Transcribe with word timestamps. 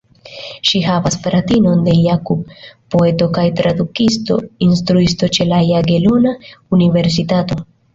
Ŝi 0.69 0.79
havas 0.85 1.17
fratinon 1.25 1.83
de 1.89 1.93
Jakub, 2.07 2.57
poeto 2.97 3.29
kaj 3.37 3.45
tradukisto, 3.63 4.41
instruisto 4.71 5.35
ĉe 5.39 5.53
la 5.55 5.65
Jagelona 5.73 6.39
Universitato. 6.83 7.67